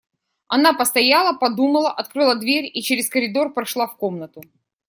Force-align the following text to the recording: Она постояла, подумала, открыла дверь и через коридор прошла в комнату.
Она 0.47 0.73
постояла, 0.73 1.37
подумала, 1.37 1.91
открыла 1.91 2.33
дверь 2.35 2.65
и 2.73 2.81
через 2.81 3.07
коридор 3.07 3.53
прошла 3.53 3.85
в 3.85 3.97
комнату. 3.97 4.41